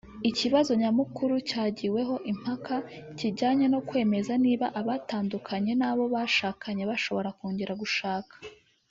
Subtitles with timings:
[0.29, 2.75] Ikibazo nyamukuru cyagiweho impaka
[3.17, 8.35] kijyanye no kwemeza niba abatandukanye n’abo bashakanye bashobora kongera gushaka